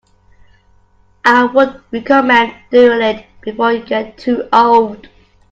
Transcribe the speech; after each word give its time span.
I 1.25 1.43
would 1.43 1.79
recommend 1.91 2.55
doing 2.71 3.03
it 3.03 3.27
before 3.39 3.71
you 3.73 3.85
get 3.85 4.17
too 4.17 4.49
old. 4.51 5.07